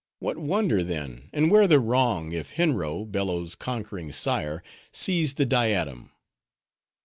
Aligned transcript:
What 0.17 0.39
wonder, 0.39 0.83
then, 0.83 1.29
and 1.31 1.51
where 1.51 1.67
the 1.67 1.79
wrong, 1.79 2.31
if 2.31 2.53
Henro, 2.55 3.05
Bello's 3.05 3.53
conquering 3.53 4.11
sire, 4.11 4.63
seized 4.91 5.37
the 5.37 5.45
diadem?" 5.45 6.09